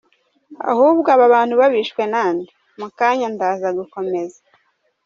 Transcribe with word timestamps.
Ahubwo 0.71 1.07
aba 1.15 1.33
bantu 1.33 1.53
na 1.55 1.59
bo 1.61 1.67
bishwe 1.73 2.01
nande? 2.11 2.49
Mu 2.79 2.87
kanya 2.97 3.27
ndaza 3.35 3.67
gukomeza…”. 3.79 4.39